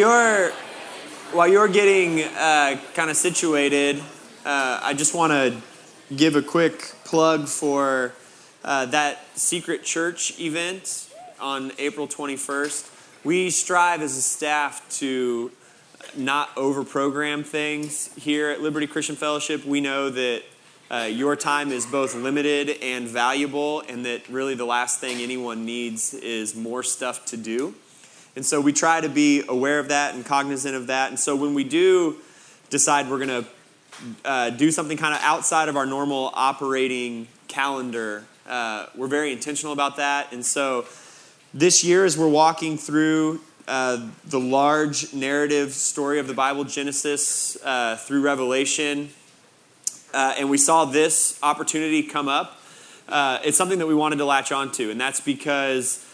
[0.00, 0.52] You're,
[1.32, 3.98] while you're getting uh, kind of situated,
[4.46, 5.60] uh, I just want to
[6.14, 8.12] give a quick plug for
[8.62, 13.24] uh, that Secret Church event on April 21st.
[13.24, 15.50] We strive as a staff to
[16.16, 19.64] not over program things here at Liberty Christian Fellowship.
[19.64, 20.42] We know that
[20.92, 25.64] uh, your time is both limited and valuable, and that really the last thing anyone
[25.64, 27.74] needs is more stuff to do.
[28.38, 31.08] And so we try to be aware of that and cognizant of that.
[31.08, 32.18] And so when we do
[32.70, 33.48] decide we're going to
[34.24, 39.72] uh, do something kind of outside of our normal operating calendar, uh, we're very intentional
[39.72, 40.32] about that.
[40.32, 40.86] And so
[41.52, 47.58] this year, as we're walking through uh, the large narrative story of the Bible, Genesis
[47.64, 49.10] uh, through Revelation,
[50.14, 52.56] uh, and we saw this opportunity come up,
[53.08, 54.92] uh, it's something that we wanted to latch onto.
[54.92, 56.04] And that's because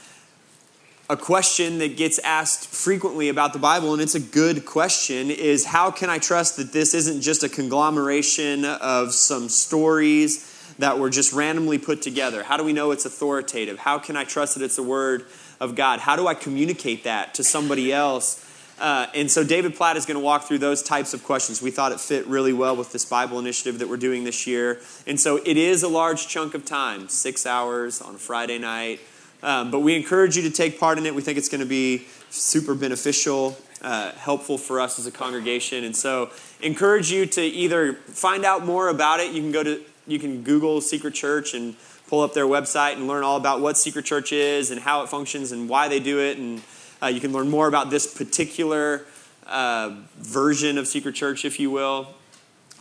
[1.11, 5.67] a question that gets asked frequently about the Bible, and it's a good question, is
[5.67, 11.11] how can I trust that this isn't just a conglomeration of some stories that were
[11.11, 12.43] just randomly put together?
[12.43, 13.79] How do we know it's authoritative?
[13.79, 15.27] How can I trust that it's the Word
[15.61, 16.01] of God?
[16.01, 18.41] How do I communicate that to somebody else?
[18.80, 21.61] Uh, and so David Platt is going to walk through those types of questions.
[21.61, 24.80] We thought it fit really well with this Bible initiative that we're doing this year.
[25.07, 29.01] And so it is a large chunk of time, six hours on a Friday night.
[29.45, 31.14] Um, but we encourage you to take part in it.
[31.14, 35.84] We think it's going to be super beneficial, uh, helpful for us as a congregation.
[35.84, 36.30] And so,
[36.62, 39.32] encourage you to either find out more about it.
[39.32, 41.76] You can go to, you can Google Secret Church and
[42.09, 45.10] pull up their website and learn all about what Secret Church is and how it
[45.10, 46.38] functions and why they do it.
[46.38, 46.62] And
[47.02, 49.04] uh, you can learn more about this particular
[49.46, 52.09] uh, version of Secret Church, if you will,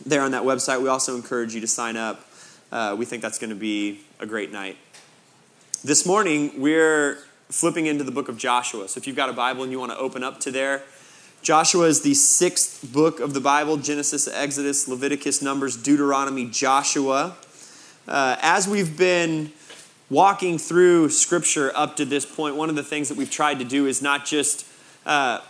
[0.06, 0.80] there on that website.
[0.80, 2.24] We also encourage you to sign up.
[2.72, 4.78] Uh, we think that's going to be a great night.
[5.86, 7.18] This morning, we're
[7.50, 8.88] flipping into the book of Joshua.
[8.88, 10.82] So if you've got a Bible and you want to open up to there,
[11.42, 17.36] Joshua is the sixth book of the Bible Genesis, Exodus, Leviticus, Numbers, Deuteronomy, Joshua.
[18.08, 19.52] Uh, as we've been
[20.08, 23.64] walking through Scripture up to this point, one of the things that we've tried to
[23.66, 24.66] do is not just
[25.04, 25.40] uh,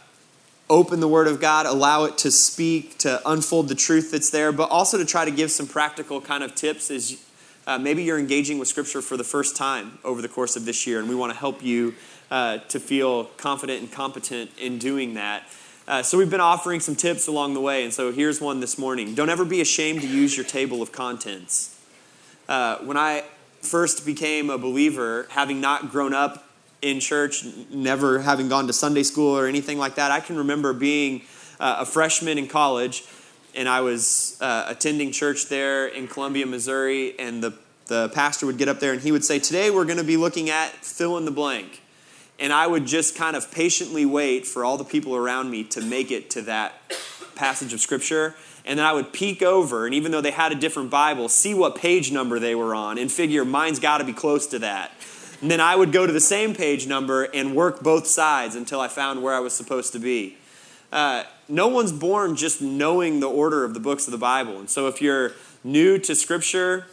[0.69, 4.50] open the Word of God, allow it to speak, to unfold the truth that's there,
[4.50, 7.25] but also to try to give some practical kind of tips as
[7.66, 10.86] uh, maybe you're engaging with Scripture for the first time over the course of this
[10.86, 11.94] year, and we want to help you
[12.30, 15.44] uh, to feel confident and competent in doing that.
[15.86, 18.78] Uh, so, we've been offering some tips along the way, and so here's one this
[18.78, 19.14] morning.
[19.14, 21.78] Don't ever be ashamed to use your table of contents.
[22.48, 23.24] Uh, when I
[23.60, 26.47] first became a believer, having not grown up
[26.82, 30.72] in church, never having gone to Sunday school or anything like that, I can remember
[30.72, 31.22] being
[31.58, 33.04] uh, a freshman in college
[33.54, 37.54] and I was uh, attending church there in Columbia, Missouri, and the,
[37.87, 40.16] the pastor would get up there and he would say, Today we're going to be
[40.16, 41.82] looking at fill in the blank.
[42.38, 45.81] And I would just kind of patiently wait for all the people around me to
[45.81, 46.75] make it to that
[47.37, 48.34] passage of Scripture.
[48.66, 51.54] And then I would peek over, and even though they had a different Bible, see
[51.54, 54.91] what page number they were on and figure mine's got to be close to that.
[55.42, 58.81] And then I would go to the same page number and work both sides until
[58.81, 60.38] I found where I was supposed to be.
[60.91, 64.59] Uh, no one's born just knowing the order of the books of the Bible.
[64.59, 65.32] And so if you're
[65.62, 66.87] new to Scripture,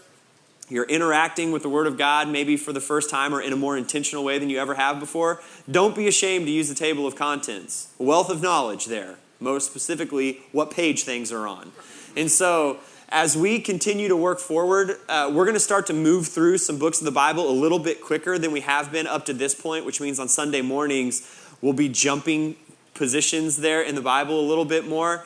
[0.69, 3.57] you're interacting with the Word of God maybe for the first time or in a
[3.57, 7.05] more intentional way than you ever have before, don't be ashamed to use the table
[7.05, 7.93] of contents.
[7.99, 11.71] A wealth of knowledge there, most specifically, what page things are on.
[12.15, 12.79] And so,
[13.09, 16.79] as we continue to work forward, uh, we're going to start to move through some
[16.79, 19.53] books of the Bible a little bit quicker than we have been up to this
[19.53, 21.29] point, which means on Sunday mornings,
[21.61, 22.55] we'll be jumping
[23.01, 25.25] positions there in the Bible a little bit more.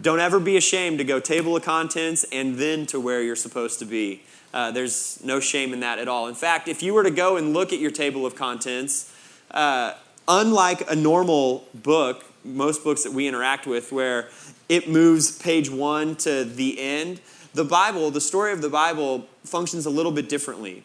[0.00, 3.78] Don't ever be ashamed to go table of contents and then to where you're supposed
[3.78, 4.24] to be.
[4.52, 6.26] Uh, there's no shame in that at all.
[6.26, 9.14] In fact, if you were to go and look at your table of contents,
[9.52, 9.94] uh,
[10.26, 14.28] unlike a normal book, most books that we interact with, where
[14.68, 17.20] it moves page one to the end,
[17.54, 20.82] the Bible, the story of the Bible, functions a little bit differently.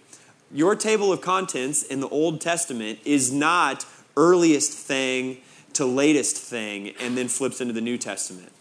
[0.52, 5.40] Your table of contents in the Old Testament is not earliest thing
[5.78, 8.52] to latest thing and then flips into the New Testament.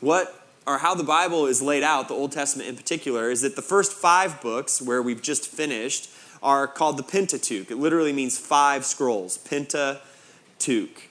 [0.00, 0.34] What
[0.66, 3.62] or how the Bible is laid out, the Old Testament in particular, is that the
[3.62, 6.10] first five books where we've just finished
[6.42, 7.70] are called the Pentateuch.
[7.70, 11.08] It literally means five scrolls, Pentateuch.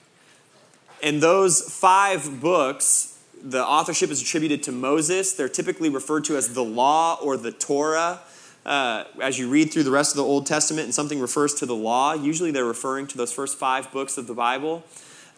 [1.02, 5.32] And those five books, the authorship is attributed to Moses.
[5.32, 8.20] They're typically referred to as the law or the Torah.
[8.66, 11.66] Uh, as you read through the rest of the Old Testament and something refers to
[11.66, 14.84] the law, usually they're referring to those first five books of the Bible.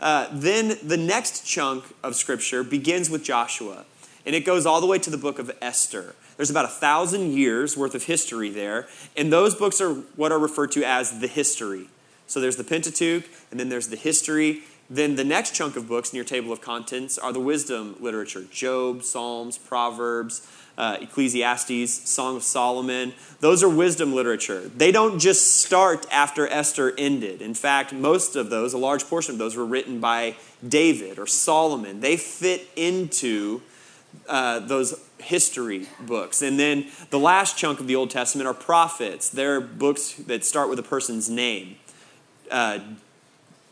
[0.00, 3.84] Uh, then the next chunk of Scripture begins with Joshua,
[4.26, 6.14] and it goes all the way to the book of Esther.
[6.36, 10.38] There's about a thousand years worth of history there, and those books are what are
[10.38, 11.88] referred to as the history.
[12.26, 16.10] So there's the Pentateuch, and then there's the history, Then the next chunk of books
[16.10, 20.44] in your table of contents are the wisdom literature Job, Psalms, Proverbs,
[20.80, 23.12] uh, Ecclesiastes, Song of Solomon.
[23.40, 24.60] Those are wisdom literature.
[24.60, 27.42] They don't just start after Esther ended.
[27.42, 30.36] In fact, most of those, a large portion of those, were written by
[30.66, 32.00] David or Solomon.
[32.00, 33.60] They fit into
[34.26, 36.40] uh, those history books.
[36.40, 39.28] And then the last chunk of the Old Testament are prophets.
[39.28, 41.76] They're books that start with a person's name.
[42.50, 42.78] Uh,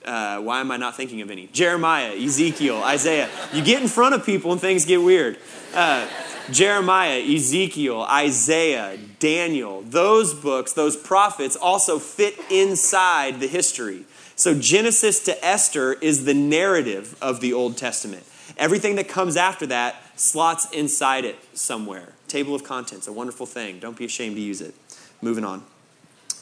[0.05, 1.49] uh, why am I not thinking of any?
[1.49, 3.29] Jeremiah, Ezekiel, Isaiah.
[3.53, 5.39] You get in front of people and things get weird.
[5.75, 6.09] Uh,
[6.51, 14.05] Jeremiah, Ezekiel, Isaiah, Daniel, those books, those prophets also fit inside the history.
[14.35, 18.25] So Genesis to Esther is the narrative of the Old Testament.
[18.57, 22.13] Everything that comes after that slots inside it somewhere.
[22.29, 23.79] Table of contents, a wonderful thing.
[23.79, 24.75] Don't be ashamed to use it.
[25.21, 25.65] Moving on.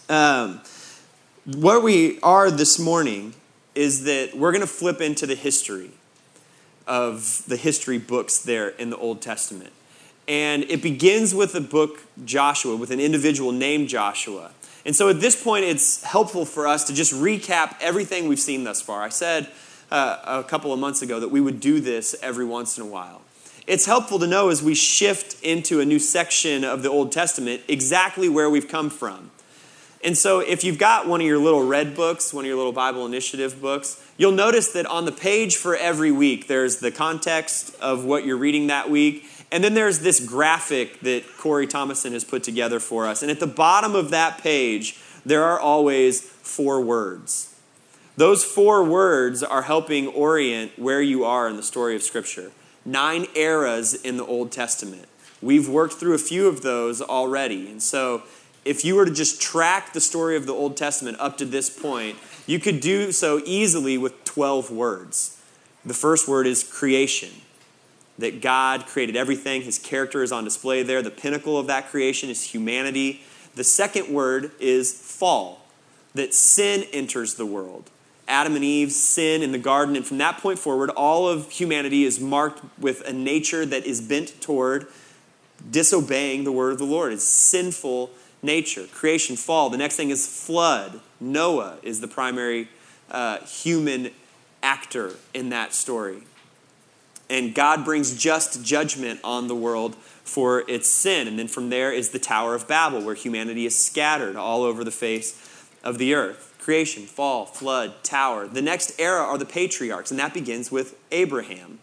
[0.09, 0.61] Um,
[1.47, 3.35] where we are this morning
[3.76, 5.90] is that we're going to flip into the history
[6.87, 9.73] of the history books there in the Old Testament.
[10.28, 14.50] And it begins with the book Joshua, with an individual named Joshua.
[14.84, 18.64] And so at this point, it's helpful for us to just recap everything we've seen
[18.64, 19.02] thus far.
[19.02, 19.49] I said
[19.90, 22.87] uh, a couple of months ago that we would do this every once in a
[22.87, 23.23] while.
[23.67, 27.62] It's helpful to know as we shift into a new section of the Old Testament
[27.67, 29.32] exactly where we've come from.
[30.06, 32.70] And so, if you've got one of your little red books, one of your little
[32.70, 37.75] Bible initiative books, you'll notice that on the page for every week, there's the context
[37.81, 39.25] of what you're reading that week.
[39.50, 43.23] And then there's this graphic that Corey Thomason has put together for us.
[43.23, 47.52] And at the bottom of that page, there are always four words.
[48.17, 52.52] Those four words are helping orient where you are in the story of Scripture.
[52.85, 55.06] Nine eras in the Old Testament.
[55.43, 57.69] We've worked through a few of those already.
[57.69, 58.23] And so,
[58.66, 61.70] if you were to just track the story of the Old Testament up to this
[61.70, 65.40] point, you could do so easily with 12 words.
[65.84, 67.30] The first word is creation,
[68.18, 71.00] that God created everything, His character is on display there.
[71.00, 73.22] The pinnacle of that creation is humanity.
[73.54, 75.64] The second word is fall,
[76.14, 77.88] that sin enters the world.
[78.28, 82.02] Adam and Eve sin in the garden, and from that point forward, all of humanity
[82.02, 84.88] is marked with a nature that is bent toward
[85.70, 87.12] disobeying the word of the Lord.
[87.12, 88.10] It's sinful
[88.46, 89.69] nature, creation, fall.
[89.69, 91.00] The next thing is flood.
[91.20, 92.69] Noah is the primary
[93.10, 94.10] uh, human
[94.62, 96.22] actor in that story.
[97.28, 101.28] And God brings just judgment on the world for its sin.
[101.28, 104.84] And then from there is the Tower of Babel, where humanity is scattered all over
[104.84, 105.42] the face
[105.82, 106.54] of the earth.
[106.58, 108.46] Creation, fall, flood, tower.
[108.46, 111.78] The next era are the patriarchs, and that begins with Abraham.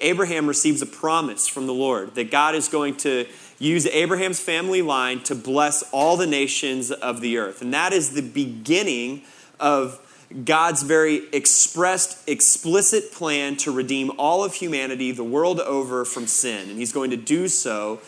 [0.00, 3.26] Abraham receives a promise from the Lord that God is going to
[3.58, 7.62] use Abraham's family line to bless all the nations of the earth.
[7.62, 9.22] And that is the beginning
[9.58, 10.00] of
[10.44, 16.70] God's very expressed, explicit plan to redeem all of humanity the world over from sin.
[16.70, 18.00] And He's going to do so.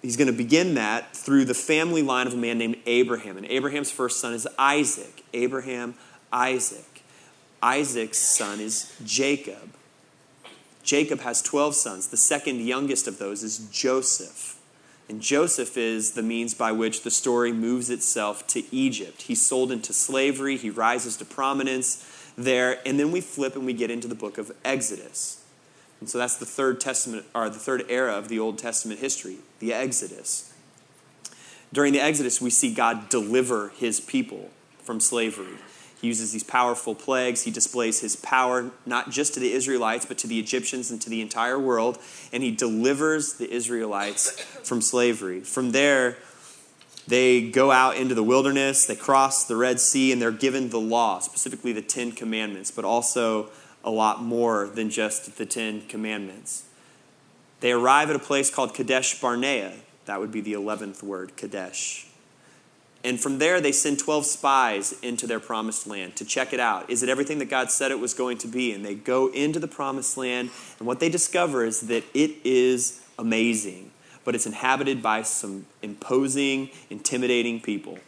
[0.00, 3.36] He's going to begin that through the family line of a man named Abraham.
[3.36, 5.24] And Abraham's first son is Isaac.
[5.32, 5.94] Abraham,
[6.32, 7.02] Isaac.
[7.62, 9.74] Isaac's son is Jacob.
[10.84, 12.08] Jacob has 12 sons.
[12.08, 14.60] The second youngest of those is Joseph.
[15.08, 19.22] And Joseph is the means by which the story moves itself to Egypt.
[19.22, 23.72] He's sold into slavery, he rises to prominence there, and then we flip and we
[23.72, 25.42] get into the book of Exodus.
[26.00, 29.38] And so that's the third testament or the third era of the Old Testament history,
[29.58, 30.52] the Exodus.
[31.72, 34.50] During the Exodus, we see God deliver his people
[34.82, 35.58] from slavery.
[36.00, 37.42] He uses these powerful plagues.
[37.42, 41.08] He displays his power not just to the Israelites, but to the Egyptians and to
[41.08, 41.98] the entire world.
[42.32, 44.30] And he delivers the Israelites
[44.62, 45.40] from slavery.
[45.40, 46.18] From there,
[47.06, 50.80] they go out into the wilderness, they cross the Red Sea, and they're given the
[50.80, 53.50] law, specifically the Ten Commandments, but also
[53.82, 56.64] a lot more than just the Ten Commandments.
[57.60, 59.74] They arrive at a place called Kadesh Barnea.
[60.06, 62.06] That would be the 11th word, Kadesh.
[63.04, 66.88] And from there, they send 12 spies into their promised land to check it out.
[66.88, 68.72] Is it everything that God said it was going to be?
[68.72, 73.02] And they go into the promised land, and what they discover is that it is
[73.18, 73.90] amazing,
[74.24, 77.98] but it's inhabited by some imposing, intimidating people.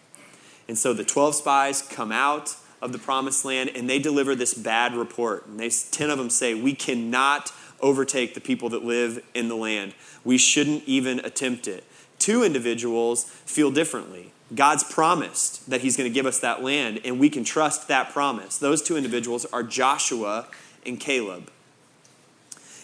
[0.66, 4.54] And so the 12 spies come out of the promised land and they deliver this
[4.54, 5.46] bad report.
[5.46, 9.56] And they, 10 of them say, We cannot overtake the people that live in the
[9.56, 9.94] land.
[10.24, 11.84] We shouldn't even attempt it.
[12.18, 14.32] Two individuals feel differently.
[14.54, 18.10] God's promised that He's going to give us that land, and we can trust that
[18.10, 18.58] promise.
[18.58, 20.46] Those two individuals are Joshua
[20.84, 21.50] and Caleb.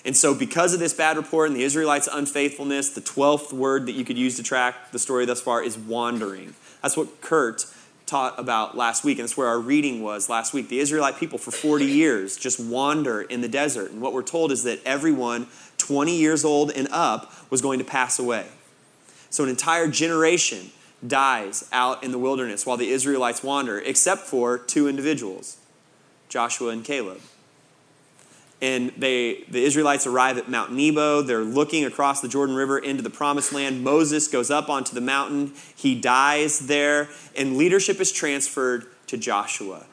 [0.04, 3.92] And so, because of this bad report and the Israelites' unfaithfulness, the 12th word that
[3.92, 6.54] you could use to track the story thus far is wandering.
[6.82, 7.66] That's what Kurt
[8.06, 10.68] taught about last week, and that's where our reading was last week.
[10.68, 13.92] The Israelite people for 40 years just wander in the desert.
[13.92, 15.46] And what we're told is that everyone
[15.78, 18.46] 20 years old and up was going to pass away.
[19.30, 20.70] So an entire generation
[21.06, 25.56] dies out in the wilderness while the Israelites wander, except for two individuals
[26.28, 27.20] Joshua and Caleb.
[28.60, 31.20] And they, the Israelites arrive at Mount Nebo.
[31.22, 33.82] They're looking across the Jordan River into the promised land.
[33.82, 35.52] Moses goes up onto the mountain.
[35.74, 39.84] He dies there, and leadership is transferred to Joshua.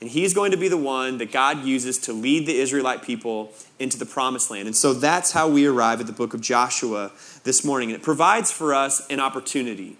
[0.00, 3.52] And he's going to be the one that God uses to lead the Israelite people
[3.78, 4.66] into the promised land.
[4.66, 7.12] And so that's how we arrive at the book of Joshua
[7.44, 7.90] this morning.
[7.90, 9.98] And it provides for us an opportunity.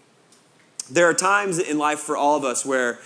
[0.93, 2.99] There are times in life for all of us where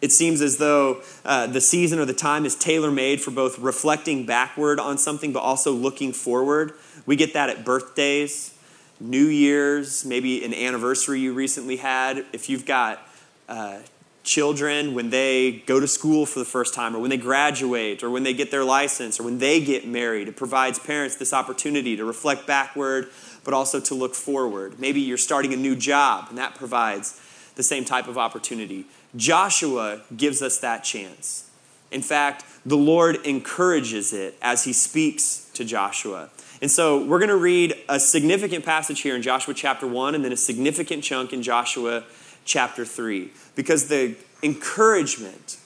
[0.00, 3.58] it seems as though uh, the season or the time is tailor made for both
[3.58, 6.72] reflecting backward on something but also looking forward.
[7.04, 8.54] We get that at birthdays,
[9.00, 12.24] New Year's, maybe an anniversary you recently had.
[12.32, 13.00] If you've got
[13.48, 13.78] uh,
[14.22, 18.10] children, when they go to school for the first time, or when they graduate, or
[18.10, 21.96] when they get their license, or when they get married, it provides parents this opportunity
[21.96, 23.10] to reflect backward
[23.44, 24.78] but also to look forward.
[24.78, 27.20] Maybe you're starting a new job, and that provides
[27.56, 28.86] the same type of opportunity.
[29.16, 31.50] Joshua gives us that chance.
[31.90, 36.30] In fact, the Lord encourages it as he speaks to Joshua.
[36.62, 40.24] And so we're going to read a significant passage here in Joshua chapter 1 and
[40.24, 42.04] then a significant chunk in Joshua
[42.44, 45.58] chapter 3 because the encouragement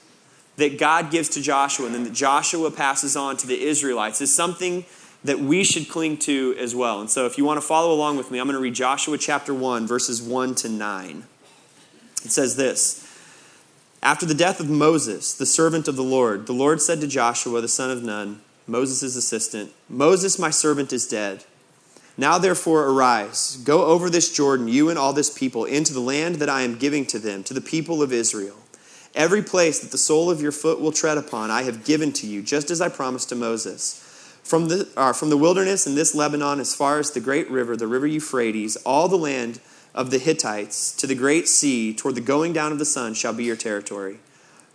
[0.56, 4.34] that God gives to Joshua and then that Joshua passes on to the Israelites is
[4.34, 4.84] something
[5.22, 7.00] that we should cling to as well.
[7.00, 9.18] And so if you want to follow along with me, I'm going to read Joshua
[9.18, 11.24] chapter 1 verses 1 to 9.
[12.26, 13.06] It says this,
[14.02, 17.60] after the death of Moses, the servant of the Lord, the Lord said to Joshua,
[17.60, 21.44] the son of Nun, Moses' assistant, Moses, my servant, is dead.
[22.16, 26.36] Now therefore arise, go over this Jordan, you and all this people, into the land
[26.36, 28.56] that I am giving to them, to the people of Israel.
[29.14, 32.26] Every place that the sole of your foot will tread upon, I have given to
[32.26, 34.02] you, just as I promised to Moses.
[34.42, 37.76] From the, uh, from the wilderness and this Lebanon, as far as the great river,
[37.76, 39.60] the river Euphrates, all the land
[39.96, 43.32] of the Hittites to the great sea toward the going down of the sun shall
[43.32, 44.18] be your territory.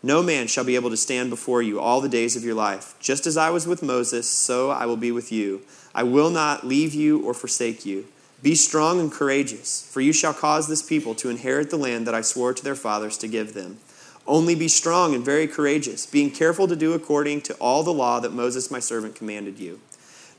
[0.03, 2.95] No man shall be able to stand before you all the days of your life.
[2.99, 5.61] Just as I was with Moses, so I will be with you.
[5.93, 8.07] I will not leave you or forsake you.
[8.41, 12.15] Be strong and courageous, for you shall cause this people to inherit the land that
[12.15, 13.77] I swore to their fathers to give them.
[14.25, 18.19] Only be strong and very courageous, being careful to do according to all the law
[18.19, 19.79] that Moses my servant commanded you.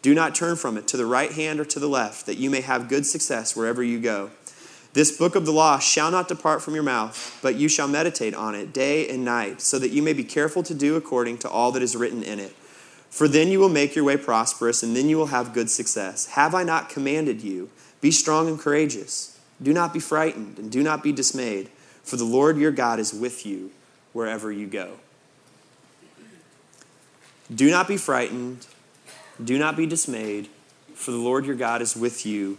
[0.02, 2.50] Do not turn from it to the right hand or to the left, that you
[2.50, 4.30] may have good success wherever you go.
[4.94, 8.34] This book of the law shall not depart from your mouth, but you shall meditate
[8.34, 11.48] on it day and night, so that you may be careful to do according to
[11.48, 12.54] all that is written in it.
[13.08, 16.26] For then you will make your way prosperous, and then you will have good success.
[16.26, 17.70] Have I not commanded you?
[18.02, 19.40] Be strong and courageous.
[19.62, 21.70] Do not be frightened, and do not be dismayed,
[22.02, 23.70] for the Lord your God is with you
[24.12, 24.96] wherever you go.
[27.54, 28.66] Do not be frightened,
[29.42, 30.48] do not be dismayed,
[30.94, 32.58] for the Lord your God is with you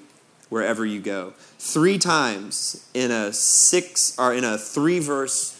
[0.53, 1.33] wherever you go.
[1.57, 5.59] Three times in a six or in a three verse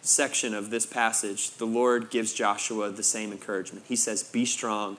[0.00, 3.84] section of this passage, the Lord gives Joshua the same encouragement.
[3.86, 4.96] He says, Be strong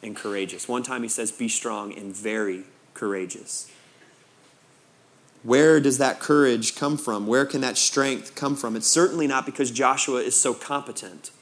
[0.00, 0.68] and courageous.
[0.68, 2.62] One time he says, Be strong and very
[2.94, 3.68] courageous.
[5.42, 7.26] Where does that courage come from?
[7.26, 8.76] Where can that strength come from?
[8.76, 11.32] It's certainly not because Joshua is so competent.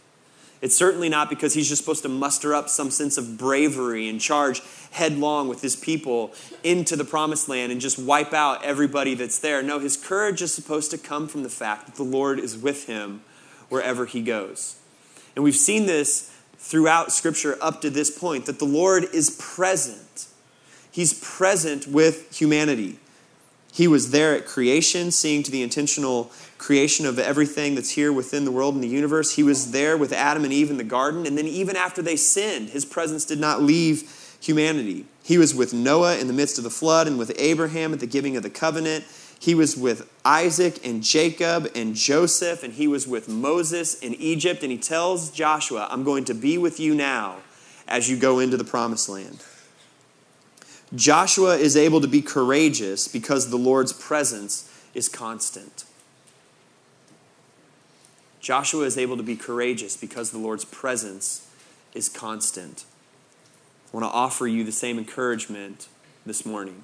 [0.62, 4.21] It's certainly not because he's just supposed to muster up some sense of bravery and
[4.21, 9.40] charge headlong with his people into the promised land and just wipe out everybody that's
[9.40, 9.61] there.
[9.61, 12.87] No, his courage is supposed to come from the fact that the Lord is with
[12.87, 13.23] him
[13.71, 14.76] wherever he goes.
[15.35, 20.28] And we've seen this throughout Scripture up to this point that the Lord is present.
[20.92, 23.00] He's present with humanity.
[23.73, 26.31] He was there at creation, seeing to the intentional
[26.62, 29.35] creation of everything that's here within the world and the universe.
[29.35, 31.26] He was there with Adam and Eve in the garden.
[31.26, 35.04] And then, even after they sinned, his presence did not leave humanity.
[35.25, 38.07] He was with Noah in the midst of the flood and with Abraham at the
[38.07, 39.04] giving of the covenant.
[39.38, 44.62] He was with Isaac and Jacob and Joseph, and he was with Moses in Egypt.
[44.62, 47.38] And he tells Joshua, I'm going to be with you now
[47.88, 49.42] as you go into the promised land.
[50.95, 55.85] Joshua is able to be courageous because the Lord's presence is constant.
[58.43, 61.49] Joshua is able to be courageous because the Lord's presence
[61.95, 62.85] is constant.
[63.93, 65.87] I want to offer you the same encouragement
[66.27, 66.83] this morning.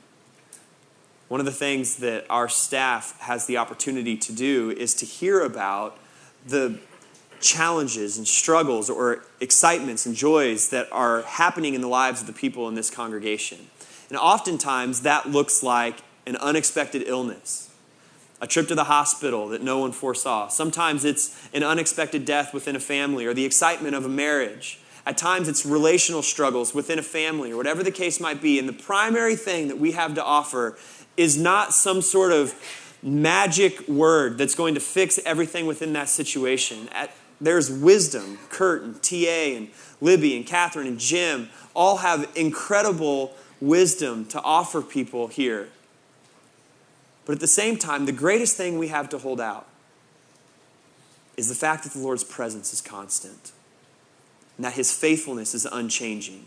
[1.26, 5.40] One of the things that our staff has the opportunity to do is to hear
[5.40, 5.98] about
[6.46, 6.78] the
[7.40, 12.32] challenges and struggles or excitements and joys that are happening in the lives of the
[12.32, 13.58] people in this congregation.
[14.08, 17.67] And oftentimes that looks like an unexpected illness.
[18.40, 20.48] A trip to the hospital that no one foresaw.
[20.48, 24.80] Sometimes it's an unexpected death within a family or the excitement of a marriage.
[25.04, 28.58] At times it's relational struggles within a family or whatever the case might be.
[28.58, 30.78] And the primary thing that we have to offer
[31.16, 32.54] is not some sort of
[33.02, 36.88] magic word that's going to fix everything within that situation.
[36.92, 38.38] At, there's wisdom.
[38.50, 39.68] Kurt and TA and
[40.00, 45.68] Libby and Catherine and Jim all have incredible wisdom to offer people here.
[47.28, 49.66] But at the same time, the greatest thing we have to hold out
[51.36, 53.52] is the fact that the Lord's presence is constant
[54.56, 56.46] and that his faithfulness is unchanging.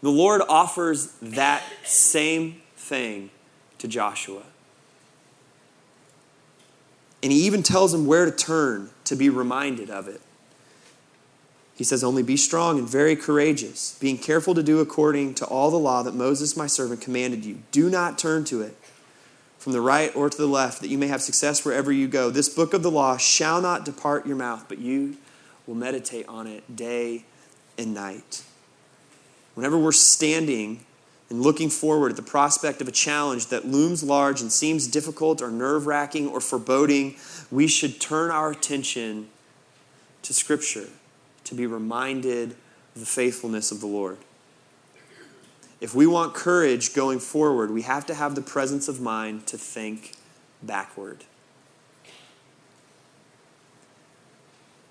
[0.00, 3.30] The Lord offers that same thing
[3.78, 4.44] to Joshua.
[7.20, 10.20] And he even tells him where to turn to be reminded of it.
[11.74, 15.72] He says, Only be strong and very courageous, being careful to do according to all
[15.72, 17.58] the law that Moses, my servant, commanded you.
[17.72, 18.76] Do not turn to it
[19.62, 22.30] from the right or to the left, that you may have success wherever you go.
[22.30, 25.16] This book of the law shall not depart your mouth, but you
[25.68, 27.24] will meditate on it day
[27.78, 28.42] and night.
[29.54, 30.84] Whenever we're standing
[31.30, 35.40] and looking forward at the prospect of a challenge that looms large and seems difficult
[35.40, 37.14] or nerve wracking or foreboding,
[37.48, 39.28] we should turn our attention
[40.22, 40.88] to Scripture
[41.44, 42.56] to be reminded
[42.96, 44.18] of the faithfulness of the Lord.
[45.82, 49.58] If we want courage going forward, we have to have the presence of mind to
[49.58, 50.12] think
[50.62, 51.24] backward.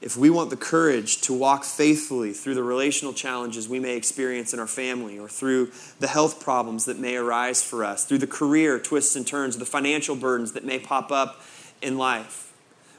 [0.01, 4.53] If we want the courage to walk faithfully through the relational challenges we may experience
[4.53, 5.71] in our family, or through
[6.01, 9.65] the health problems that may arise for us, through the career twists and turns, the
[9.65, 11.41] financial burdens that may pop up
[11.81, 12.51] in life,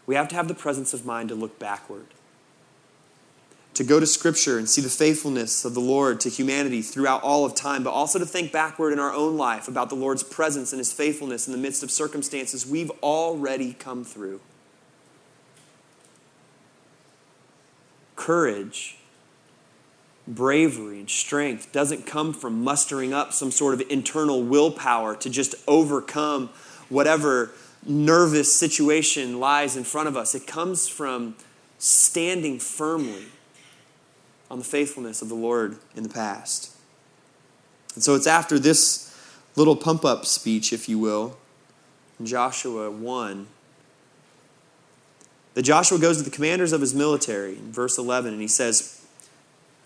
[0.07, 2.07] we have to have the presence of mind to look backward
[3.75, 7.45] to go to Scripture and see the faithfulness of the Lord to humanity throughout all
[7.45, 10.73] of time, but also to think backward in our own life about the Lord's presence
[10.73, 14.41] and His faithfulness in the midst of circumstances we've already come through.
[18.15, 18.99] Courage,
[20.29, 25.55] bravery, and strength doesn't come from mustering up some sort of internal willpower to just
[25.67, 26.51] overcome
[26.91, 27.51] whatever
[27.85, 30.35] nervous situation lies in front of us.
[30.35, 31.37] It comes from
[31.79, 33.25] standing firmly
[34.53, 36.77] on the faithfulness of the Lord in the past.
[37.95, 39.17] And so it's after this
[39.57, 41.39] little pump up speech, if you will,
[42.21, 43.47] in Joshua 1,
[45.55, 49.07] that Joshua goes to the commanders of his military in verse 11, and he says,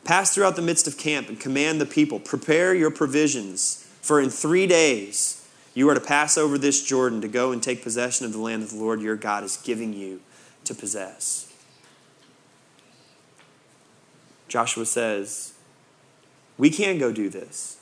[0.03, 4.31] Pass throughout the midst of camp and command the people, prepare your provisions, for in
[4.31, 8.33] three days you are to pass over this Jordan to go and take possession of
[8.33, 10.23] the land that the Lord your God is giving you
[10.65, 11.46] to possess.
[14.49, 15.55] Joshua says,
[16.59, 17.79] We can go do this.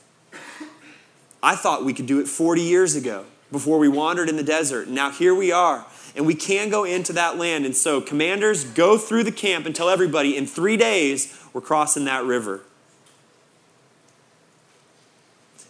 [1.43, 4.87] I thought we could do it 40 years ago before we wandered in the desert.
[4.87, 7.65] Now here we are, and we can go into that land.
[7.65, 12.05] And so, commanders, go through the camp and tell everybody in three days we're crossing
[12.05, 12.61] that river.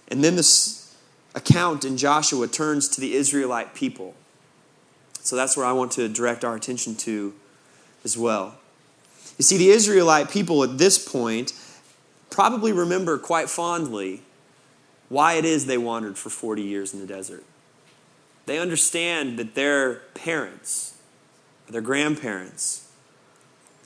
[0.07, 0.95] And then this
[1.33, 4.13] account in Joshua turns to the Israelite people.
[5.21, 7.33] So that's where I want to direct our attention to
[8.03, 8.55] as well.
[9.37, 11.53] You see, the Israelite people at this point
[12.29, 14.21] probably remember quite fondly
[15.09, 17.43] why it is they wandered for 40 years in the desert.
[18.45, 20.97] They understand that their parents,
[21.67, 22.87] their grandparents,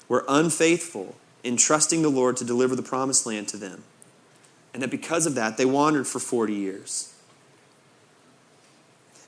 [0.07, 3.83] were unfaithful in trusting the Lord to deliver the promised land to them.
[4.73, 7.13] And that because of that, they wandered for 40 years.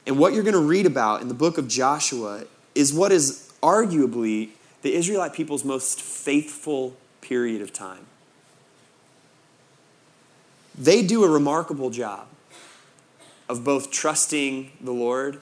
[0.05, 3.51] And what you're going to read about in the book of Joshua is what is
[3.61, 4.49] arguably
[4.81, 8.05] the Israelite people's most faithful period of time.
[10.77, 12.27] They do a remarkable job
[13.49, 15.39] of both trusting the Lord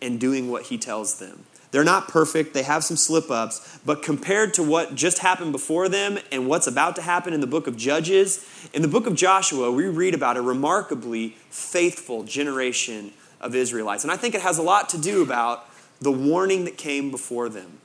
[0.00, 1.44] and doing what He tells them.
[1.70, 5.88] They're not perfect, they have some slip ups, but compared to what just happened before
[5.88, 9.14] them and what's about to happen in the book of Judges, in the book of
[9.14, 14.02] Joshua, we read about a remarkably faithful generation of Israelites.
[14.02, 15.64] And I think it has a lot to do about
[16.00, 17.79] the warning that came before them.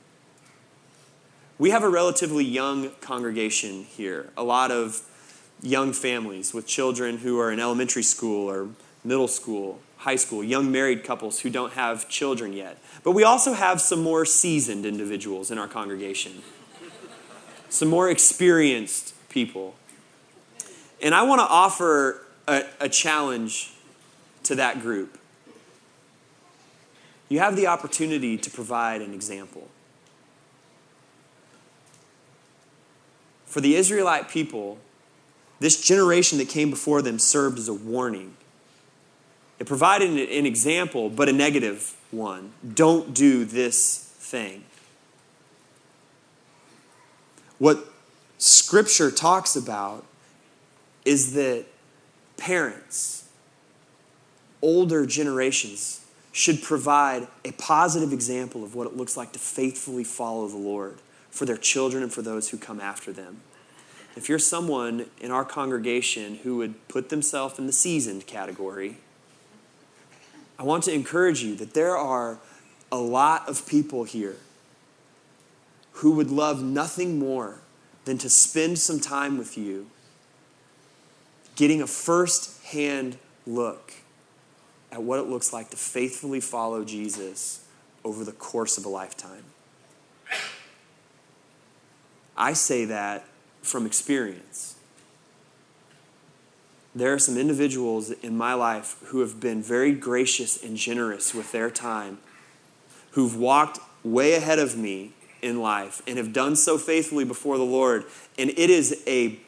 [1.58, 5.00] We have a relatively young congregation here, a lot of
[5.62, 8.68] young families with children who are in elementary school or
[9.02, 12.78] middle school, high school, young married couples who don't have children yet.
[13.02, 16.42] But we also have some more seasoned individuals in our congregation,
[17.70, 19.76] some more experienced people.
[21.02, 23.72] And I want to offer a, a challenge
[24.42, 25.18] to that group.
[27.30, 29.68] You have the opportunity to provide an example.
[33.56, 34.76] For the Israelite people,
[35.60, 38.36] this generation that came before them served as a warning.
[39.58, 42.52] It provided an example, but a negative one.
[42.74, 44.64] Don't do this thing.
[47.56, 47.82] What
[48.36, 50.04] Scripture talks about
[51.06, 51.64] is that
[52.36, 53.26] parents,
[54.60, 60.46] older generations, should provide a positive example of what it looks like to faithfully follow
[60.46, 60.98] the Lord
[61.30, 63.42] for their children and for those who come after them.
[64.16, 68.96] If you're someone in our congregation who would put themselves in the seasoned category,
[70.58, 72.38] I want to encourage you that there are
[72.90, 74.36] a lot of people here
[75.92, 77.58] who would love nothing more
[78.06, 79.86] than to spend some time with you
[81.56, 83.92] getting a first hand look
[84.92, 87.66] at what it looks like to faithfully follow Jesus
[88.04, 89.44] over the course of a lifetime.
[92.36, 93.24] I say that
[93.62, 94.76] from experience.
[96.94, 101.52] There are some individuals in my life who have been very gracious and generous with
[101.52, 102.18] their time,
[103.10, 107.64] who've walked way ahead of me in life and have done so faithfully before the
[107.64, 108.04] Lord.
[108.38, 109.38] And it is a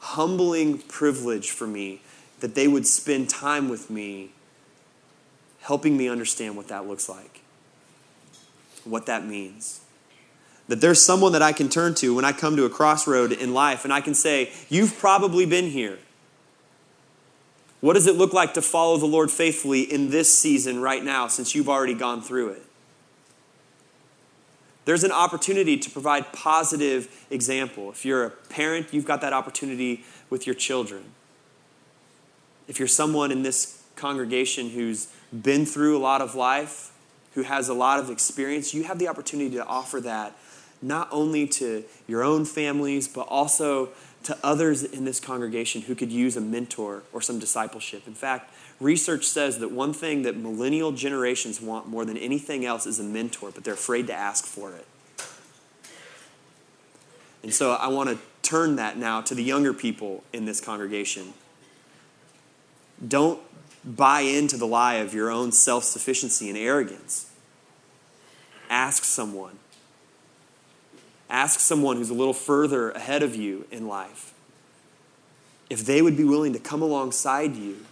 [0.00, 2.02] humbling privilege for me
[2.40, 4.30] that they would spend time with me
[5.60, 7.40] helping me understand what that looks like,
[8.84, 9.80] what that means.
[10.68, 13.54] That there's someone that I can turn to when I come to a crossroad in
[13.54, 15.98] life and I can say, You've probably been here.
[17.80, 21.28] What does it look like to follow the Lord faithfully in this season right now
[21.28, 22.62] since you've already gone through it?
[24.86, 27.90] There's an opportunity to provide positive example.
[27.90, 31.04] If you're a parent, you've got that opportunity with your children.
[32.68, 36.92] If you're someone in this congregation who's been through a lot of life,
[37.34, 40.36] who has a lot of experience, you have the opportunity to offer that
[40.86, 43.90] not only to your own families, but also
[44.22, 48.06] to others in this congregation who could use a mentor or some discipleship.
[48.06, 52.86] In fact, research says that one thing that millennial generations want more than anything else
[52.86, 54.86] is a mentor, but they're afraid to ask for it.
[57.42, 61.34] And so I want to turn that now to the younger people in this congregation.
[63.06, 63.40] Don't
[63.84, 67.30] buy into the lie of your own self sufficiency and arrogance.
[68.68, 69.58] Ask someone
[71.28, 74.32] Ask someone who's a little further ahead of you in life
[75.68, 77.84] if they would be willing to come alongside you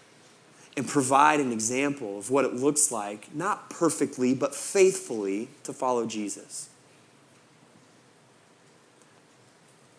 [0.76, 6.06] and provide an example of what it looks like, not perfectly, but faithfully, to follow
[6.06, 6.68] Jesus.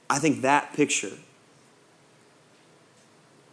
[0.09, 1.13] I think that picture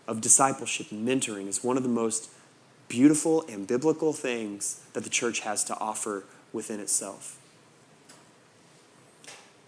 [0.07, 2.29] of discipleship and mentoring is one of the most
[2.89, 7.39] beautiful and biblical things that the church has to offer within itself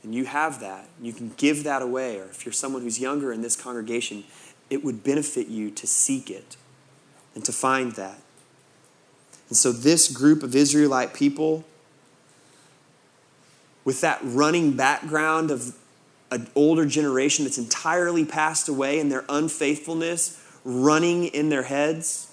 [0.05, 3.33] and you have that, you can give that away, or if you're someone who's younger
[3.33, 4.25] in this congregation,
[4.71, 6.57] it would benefit you to seek it
[7.35, 8.21] and to find that.
[9.49, 11.65] And so, this group of Israelite people,
[13.85, 15.75] with that running background of
[16.31, 22.31] an older generation that's entirely passed away and their unfaithfulness running in their heads,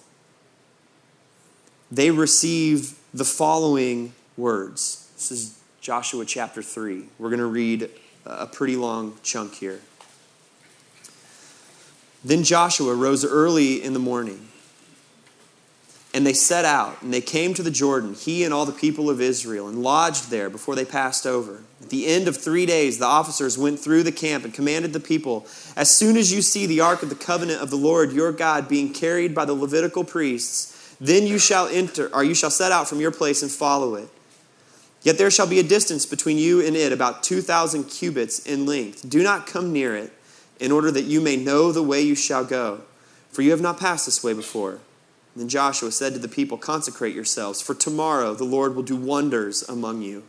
[1.92, 5.10] they receive the following words.
[5.16, 7.06] This is Joshua chapter 3.
[7.17, 7.89] We're going to read
[8.24, 9.80] a pretty long chunk here.
[12.24, 14.50] Then Joshua rose early in the morning,
[16.13, 19.10] and they set out, and they came to the Jordan, he and all the people
[19.10, 21.63] of Israel, and lodged there before they passed over.
[21.82, 25.00] At the end of three days, the officers went through the camp and commanded the
[25.00, 28.32] people As soon as you see the ark of the covenant of the Lord your
[28.32, 32.72] God being carried by the Levitical priests, then you shall enter, or you shall set
[32.72, 34.08] out from your place and follow it.
[35.04, 39.10] Yet there shall be a distance between you and it, about 2,000 cubits in length.
[39.10, 40.14] Do not come near it,
[40.60, 42.82] in order that you may know the way you shall go,
[43.32, 44.74] for you have not passed this way before.
[45.34, 48.96] And then Joshua said to the people, Consecrate yourselves, for tomorrow the Lord will do
[48.96, 50.24] wonders among you.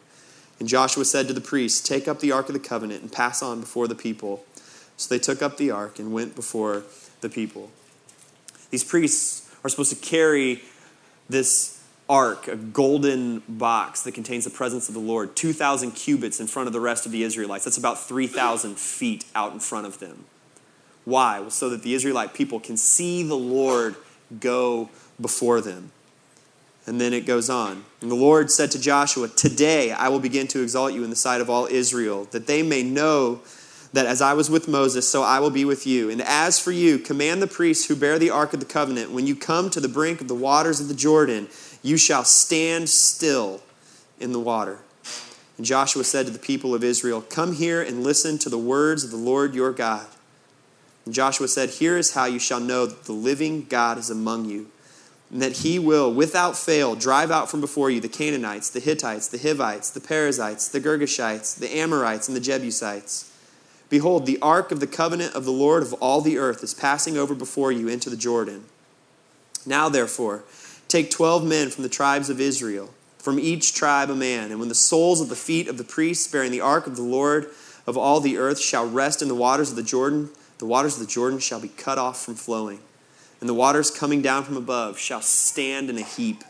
[0.58, 3.42] And Joshua said to the priests, Take up the ark of the covenant and pass
[3.42, 4.44] on before the people.
[4.96, 6.84] So they took up the ark and went before
[7.20, 7.70] the people.
[8.70, 10.62] These priests are supposed to carry
[11.28, 16.46] this ark, a golden box that contains the presence of the Lord, 2,000 cubits in
[16.46, 17.64] front of the rest of the Israelites.
[17.64, 20.24] That's about 3,000 feet out in front of them.
[21.04, 21.40] Why?
[21.40, 23.96] Well, so that the Israelite people can see the Lord
[24.40, 24.88] go
[25.20, 25.92] before them.
[26.86, 27.84] And then it goes on.
[28.00, 31.16] And the Lord said to Joshua, Today I will begin to exalt you in the
[31.16, 33.40] sight of all Israel, that they may know
[33.92, 36.10] that as I was with Moses, so I will be with you.
[36.10, 39.26] And as for you, command the priests who bear the ark of the covenant, when
[39.26, 41.48] you come to the brink of the waters of the Jordan,
[41.82, 43.60] you shall stand still
[44.20, 44.78] in the water.
[45.56, 49.04] And Joshua said to the people of Israel, Come here and listen to the words
[49.04, 50.06] of the Lord your God.
[51.04, 54.46] And Joshua said, Here is how you shall know that the living God is among
[54.46, 54.68] you.
[55.32, 59.28] and that he will, without fail, drive out from before you the Canaanites, the Hittites,
[59.28, 63.30] the Hivites, the Perizzites, the Girgashites, the Amorites, and the Jebusites.
[63.88, 67.16] Behold, the ark of the covenant of the Lord of all the earth is passing
[67.16, 68.66] over before you into the Jordan.
[69.64, 70.44] Now, therefore,
[70.92, 74.68] take twelve men from the tribes of Israel, from each tribe a man, and when
[74.68, 77.48] the soles of the feet of the priests bearing the ark of the Lord
[77.86, 81.00] of all the earth shall rest in the waters of the Jordan, the waters of
[81.00, 82.80] the Jordan shall be cut off from flowing
[83.42, 86.44] and the waters coming down from above shall stand in a heap.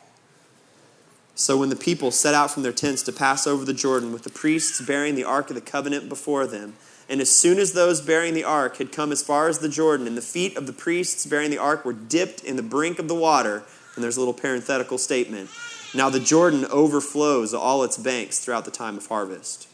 [1.35, 4.25] So when the people set out from their tents to pass over the Jordan, with
[4.25, 6.75] the priests bearing the ark of the covenant before them,
[7.09, 10.07] and as soon as those bearing the ark had come as far as the Jordan,
[10.07, 13.09] and the feet of the priests bearing the ark were dipped in the brink of
[13.09, 13.63] the water,
[13.95, 15.51] and there's a little parenthetical statement.
[15.95, 19.69] Now the Jordan overflows all its banks throughout the time of harvest.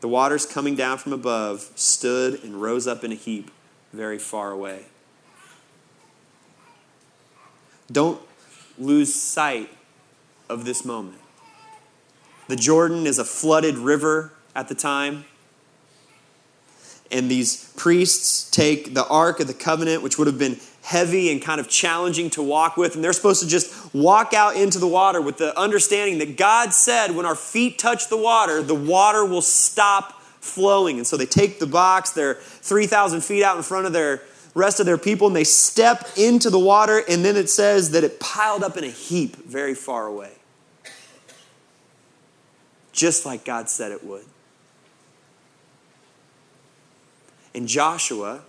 [0.00, 3.50] The waters coming down from above stood and rose up in a heap
[3.92, 4.86] very far away.
[7.90, 8.20] Don't
[8.78, 9.70] lose sight
[10.48, 11.20] of this moment.
[12.48, 15.24] The Jordan is a flooded river at the time.
[17.10, 21.42] And these priests take the Ark of the Covenant, which would have been heavy and
[21.42, 24.86] kind of challenging to walk with, and they're supposed to just walk out into the
[24.86, 29.22] water with the understanding that God said when our feet touch the water, the water
[29.22, 30.96] will stop flowing.
[30.96, 34.22] And so they take the box, they're 3,000 feet out in front of their
[34.54, 38.02] rest of their people, and they step into the water, and then it says that
[38.02, 40.32] it piled up in a heap very far away.
[42.92, 44.24] Just like God said it would.
[47.54, 48.40] And Joshua,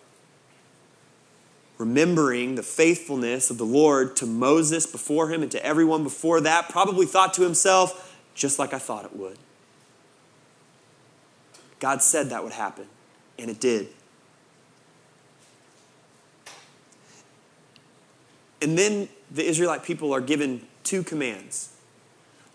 [1.79, 6.69] remembering the faithfulness of the Lord to Moses before him and to everyone before that,
[6.69, 9.37] probably thought to himself, just like I thought it would.
[11.79, 12.85] God said that would happen,
[13.39, 13.87] and it did.
[18.61, 21.73] And then the Israelite people are given two commands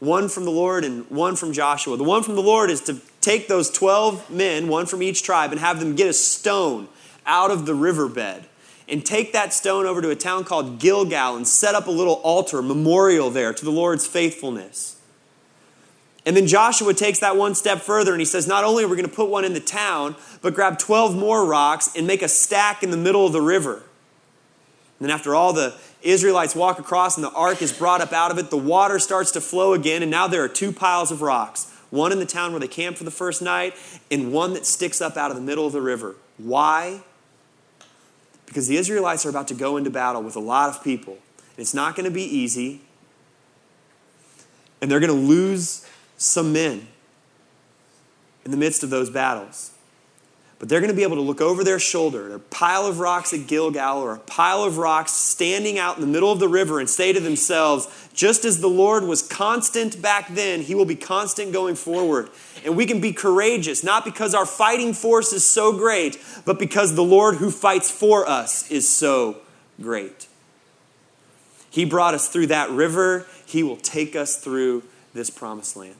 [0.00, 1.96] one from the Lord and one from Joshua.
[1.96, 5.50] The one from the Lord is to take those 12 men, one from each tribe,
[5.50, 6.88] and have them get a stone
[7.24, 8.44] out of the riverbed
[8.88, 12.14] and take that stone over to a town called Gilgal and set up a little
[12.22, 15.00] altar, memorial there to the Lord's faithfulness.
[16.26, 18.96] And then Joshua takes that one step further and he says, Not only are we
[18.96, 22.28] going to put one in the town, but grab 12 more rocks and make a
[22.28, 23.82] stack in the middle of the river.
[24.98, 28.30] And then, after all the Israelites walk across and the ark is brought up out
[28.30, 31.20] of it, the water starts to flow again, and now there are two piles of
[31.20, 33.74] rocks one in the town where they camped for the first night,
[34.10, 36.16] and one that sticks up out of the middle of the river.
[36.38, 37.02] Why?
[38.46, 41.18] Because the Israelites are about to go into battle with a lot of people.
[41.56, 42.80] It's not going to be easy,
[44.80, 46.88] and they're going to lose some men
[48.44, 49.70] in the midst of those battles.
[50.58, 53.00] But they're going to be able to look over their shoulder at a pile of
[53.00, 56.48] rocks at Gilgal or a pile of rocks standing out in the middle of the
[56.48, 60.84] river and say to themselves, just as the Lord was constant back then, he will
[60.84, 62.30] be constant going forward.
[62.64, 66.94] And we can be courageous, not because our fighting force is so great, but because
[66.94, 69.38] the Lord who fights for us is so
[69.80, 70.28] great.
[71.68, 75.96] He brought us through that river, he will take us through this promised land.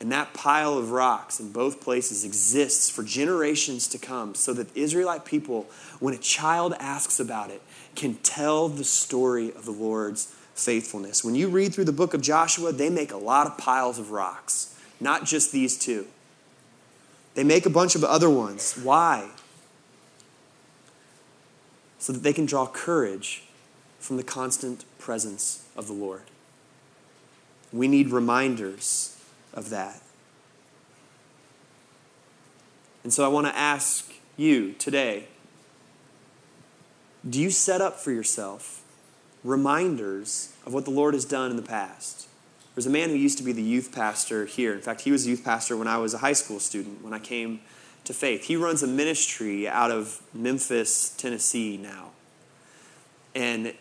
[0.00, 4.76] And that pile of rocks in both places exists for generations to come so that
[4.76, 5.66] Israelite people,
[5.98, 7.60] when a child asks about it,
[7.96, 11.24] can tell the story of the Lord's faithfulness.
[11.24, 14.12] When you read through the book of Joshua, they make a lot of piles of
[14.12, 16.06] rocks, not just these two.
[17.34, 18.74] They make a bunch of other ones.
[18.80, 19.28] Why?
[21.98, 23.42] So that they can draw courage
[23.98, 26.22] from the constant presence of the Lord.
[27.72, 29.17] We need reminders
[29.58, 30.00] of that.
[33.02, 35.28] And so I want to ask you today
[37.28, 38.82] do you set up for yourself
[39.42, 42.28] reminders of what the Lord has done in the past?
[42.74, 44.72] There's a man who used to be the youth pastor here.
[44.72, 47.12] In fact, he was a youth pastor when I was a high school student, when
[47.12, 47.60] I came
[48.04, 48.44] to faith.
[48.44, 52.10] He runs a ministry out of Memphis, Tennessee now.
[53.34, 53.74] And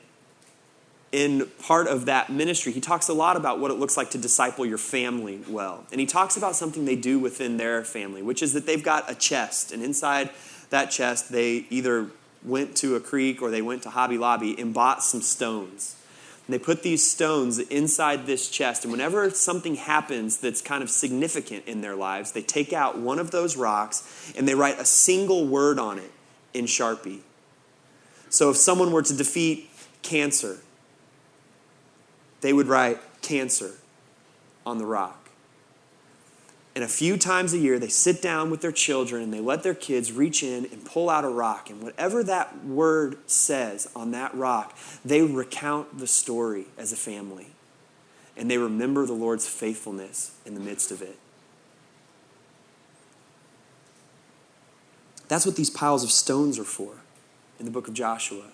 [1.11, 4.17] in part of that ministry, he talks a lot about what it looks like to
[4.17, 5.85] disciple your family well.
[5.91, 9.09] And he talks about something they do within their family, which is that they've got
[9.09, 9.71] a chest.
[9.71, 10.31] And inside
[10.69, 12.07] that chest, they either
[12.43, 15.95] went to a creek or they went to Hobby Lobby and bought some stones.
[16.45, 18.83] And they put these stones inside this chest.
[18.83, 23.19] And whenever something happens that's kind of significant in their lives, they take out one
[23.19, 26.11] of those rocks and they write a single word on it
[26.53, 27.19] in Sharpie.
[28.29, 29.69] So if someone were to defeat
[30.03, 30.57] cancer,
[32.41, 33.71] they would write cancer
[34.65, 35.27] on the rock.
[36.75, 39.63] And a few times a year, they sit down with their children and they let
[39.63, 41.71] their kids reach in and pull out a rock.
[41.71, 47.47] And whatever that word says on that rock, they recount the story as a family.
[48.35, 51.17] And they remember the Lord's faithfulness in the midst of it.
[55.27, 56.93] That's what these piles of stones are for
[57.59, 58.51] in the book of Joshua.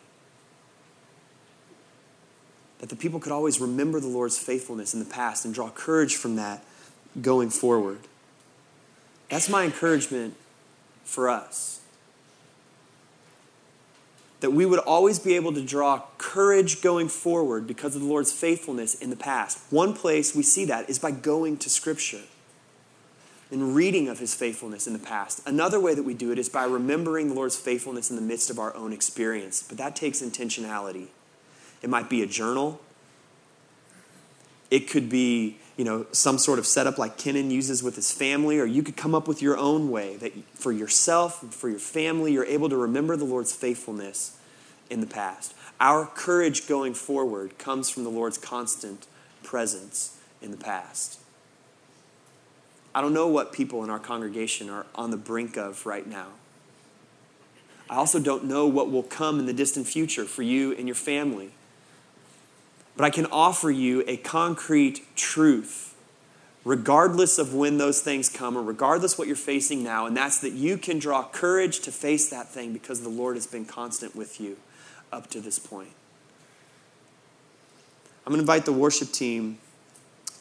[2.84, 6.18] That the people could always remember the Lord's faithfulness in the past and draw courage
[6.18, 6.66] from that
[7.22, 8.00] going forward.
[9.30, 10.36] That's my encouragement
[11.06, 11.80] for us.
[14.42, 18.34] That we would always be able to draw courage going forward because of the Lord's
[18.34, 19.60] faithfulness in the past.
[19.70, 22.24] One place we see that is by going to Scripture
[23.50, 25.42] and reading of His faithfulness in the past.
[25.48, 28.50] Another way that we do it is by remembering the Lord's faithfulness in the midst
[28.50, 31.08] of our own experience, but that takes intentionality.
[31.84, 32.82] It might be a journal,
[34.72, 38.60] it could be you know, some sort of setup like Kenan uses with his family,
[38.60, 42.34] or you could come up with your own way that for yourself, for your family,
[42.34, 44.38] you're able to remember the Lord's faithfulness
[44.90, 45.56] in the past.
[45.80, 49.08] Our courage going forward comes from the Lord's constant
[49.42, 51.20] presence in the past.
[52.94, 56.28] I don't know what people in our congregation are on the brink of right now.
[57.90, 60.96] I also don't know what will come in the distant future for you and your
[60.96, 61.52] family.
[62.96, 65.96] But I can offer you a concrete truth,
[66.64, 70.54] regardless of when those things come or regardless what you're facing now, and that's that
[70.54, 74.40] you can draw courage to face that thing because the Lord has been constant with
[74.40, 74.58] you
[75.12, 75.90] up to this point.
[78.26, 79.58] I'm going to invite the worship team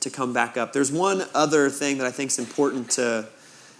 [0.00, 0.72] to come back up.
[0.72, 3.26] There's one other thing that I think is important to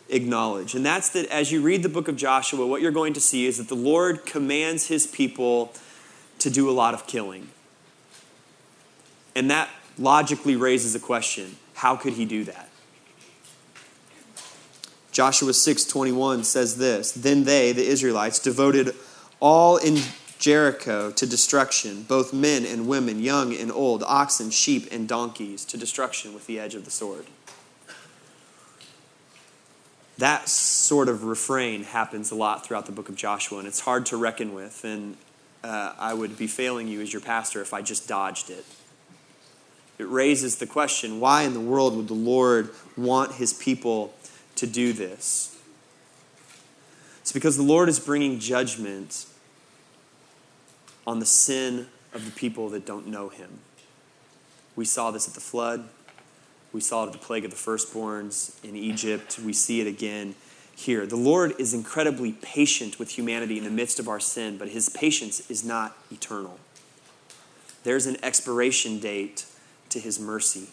[0.09, 3.21] acknowledge, and that's that as you read the book of Joshua, what you're going to
[3.21, 5.73] see is that the Lord commands his people
[6.39, 7.49] to do a lot of killing.
[9.35, 9.69] And that
[9.99, 12.69] logically raises a question how could he do that?
[15.11, 18.95] Joshua 6:21 says this, then they the Israelites devoted
[19.41, 20.01] all in
[20.39, 25.77] Jericho to destruction, both men and women, young and old, oxen, sheep and donkeys to
[25.77, 27.27] destruction with the edge of the sword.
[30.19, 34.07] That sort of refrain happens a lot throughout the book of Joshua, and it's hard
[34.07, 34.85] to reckon with.
[34.85, 35.17] And
[35.65, 38.65] uh, I would be failing you as your pastor if I just dodged it
[39.99, 44.15] it raises the question why in the world would the Lord want his people
[44.57, 45.59] to do this?
[47.21, 49.27] It's because the Lord is bringing judgment
[51.07, 53.59] on the sin of the people that don't know him.
[54.75, 55.89] We saw this at the flood.
[56.73, 59.39] We saw it at the plague of the firstborns in Egypt.
[59.39, 60.35] We see it again
[60.75, 61.07] here.
[61.07, 64.89] The Lord is incredibly patient with humanity in the midst of our sin, but his
[64.89, 66.59] patience is not eternal.
[67.85, 69.45] There's an expiration date
[69.93, 70.69] to his mercy.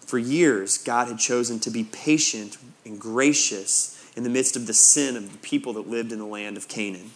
[0.00, 4.74] For years, God had chosen to be patient and gracious in the midst of the
[4.74, 7.12] sin of the people that lived in the land of Canaan.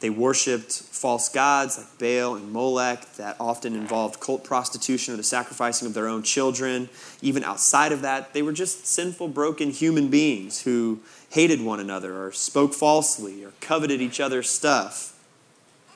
[0.00, 5.22] They worshiped false gods like Baal and Molech that often involved cult prostitution or the
[5.22, 6.90] sacrificing of their own children.
[7.22, 11.00] Even outside of that, they were just sinful, broken human beings who
[11.30, 15.18] hated one another or spoke falsely or coveted each other's stuff.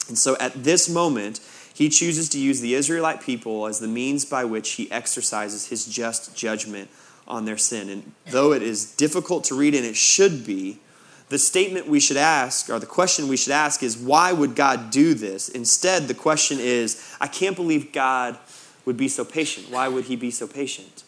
[0.08, 1.40] And so at this moment,
[1.78, 5.86] he chooses to use the Israelite people as the means by which he exercises his
[5.86, 6.90] just judgment
[7.28, 7.88] on their sin.
[7.88, 10.80] And though it is difficult to read, and it should be,
[11.28, 14.90] the statement we should ask, or the question we should ask, is why would God
[14.90, 15.48] do this?
[15.48, 18.36] Instead, the question is I can't believe God
[18.84, 19.70] would be so patient.
[19.70, 21.04] Why would he be so patient?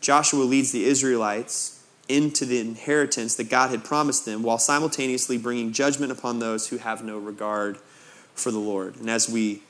[0.00, 1.77] Joshua leads the Israelites
[2.08, 6.78] into the inheritance that God had promised them while simultaneously bringing judgment upon those who
[6.78, 7.78] have no regard
[8.34, 8.96] for the Lord.
[8.96, 9.62] And as we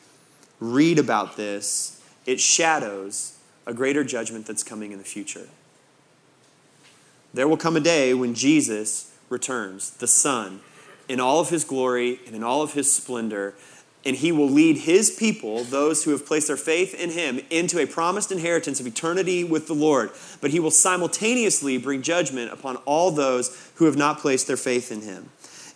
[0.60, 5.48] read about this, it shadows a greater judgment that's coming in the future.
[7.34, 10.60] There will come a day when Jesus returns, the Son,
[11.08, 13.54] in all of his glory and in all of his splendor,
[14.08, 17.78] and he will lead his people, those who have placed their faith in him, into
[17.78, 20.10] a promised inheritance of eternity with the Lord.
[20.40, 24.90] But he will simultaneously bring judgment upon all those who have not placed their faith
[24.90, 25.28] in him.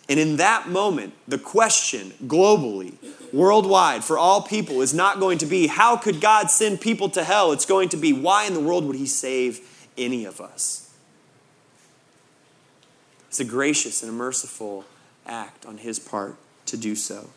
[0.09, 2.95] And in that moment, the question globally,
[3.31, 7.23] worldwide, for all people is not going to be, how could God send people to
[7.23, 7.51] hell?
[7.51, 9.61] It's going to be, why in the world would he save
[9.95, 10.91] any of us?
[13.27, 14.85] It's a gracious and a merciful
[15.27, 17.29] act on his part to do so.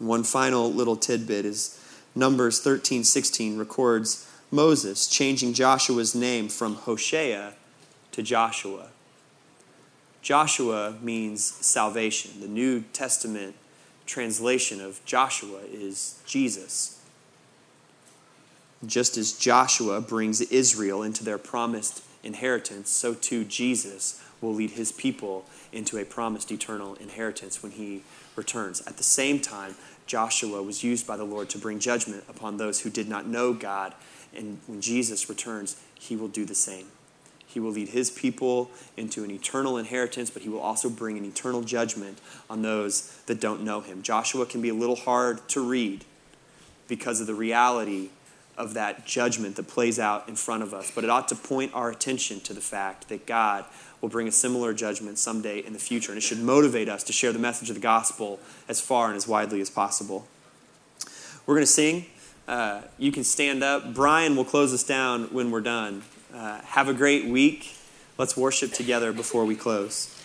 [0.00, 1.78] One final little tidbit is
[2.14, 7.52] Numbers 13 16 records Moses changing Joshua's name from Hoshea
[8.12, 8.88] to Joshua.
[10.22, 12.40] Joshua means salvation.
[12.40, 13.54] The New Testament
[14.06, 16.98] translation of Joshua is Jesus.
[18.84, 24.92] Just as Joshua brings Israel into their promised inheritance, so too Jesus will lead his
[24.92, 28.02] people into a promised eternal inheritance when he
[28.36, 28.82] returns.
[28.86, 29.74] At the same time,
[30.06, 33.52] Joshua was used by the Lord to bring judgment upon those who did not know
[33.52, 33.94] God.
[34.34, 36.86] And when Jesus returns, he will do the same.
[37.46, 41.24] He will lead his people into an eternal inheritance, but he will also bring an
[41.24, 44.02] eternal judgment on those that don't know him.
[44.02, 46.04] Joshua can be a little hard to read
[46.86, 48.10] because of the reality
[48.56, 51.72] of that judgment that plays out in front of us, but it ought to point
[51.74, 53.64] our attention to the fact that God
[54.00, 56.12] will bring a similar judgment someday in the future.
[56.12, 59.16] And it should motivate us to share the message of the gospel as far and
[59.16, 60.26] as widely as possible.
[61.46, 62.06] We're going to sing.
[62.46, 63.94] Uh, you can stand up.
[63.94, 66.02] Brian will close us down when we're done.
[66.34, 67.74] Uh, have a great week.
[68.18, 70.19] Let's worship together before we close.